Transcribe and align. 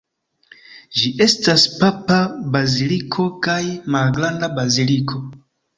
Ĝi 1.01 1.11
estas 1.25 1.67
papa 1.83 2.17
baziliko 2.57 3.29
kaj 3.45 3.61
malgranda 3.99 4.53
baziliko. 4.61 5.27